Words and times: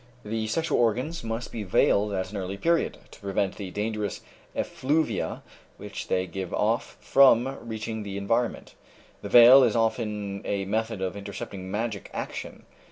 "The 0.25 0.47
sexual 0.47 0.79
organs 0.79 1.23
must 1.23 1.51
be 1.51 1.61
veiled 1.61 2.11
at 2.13 2.31
an 2.31 2.37
early 2.39 2.57
period, 2.57 2.97
to 3.11 3.19
prevent 3.19 3.57
the 3.57 3.69
dangerous 3.69 4.21
effluvia 4.55 5.43
which 5.77 6.07
they 6.07 6.25
give 6.25 6.51
off 6.55 6.97
from 6.99 7.59
reaching 7.61 8.01
the 8.01 8.17
environment. 8.17 8.73
The 9.21 9.29
veil 9.29 9.61
is 9.63 9.75
often 9.75 10.41
a 10.43 10.65
method 10.65 11.03
of 11.03 11.15
intercepting 11.15 11.69
magic 11.69 12.09
action. 12.15 12.65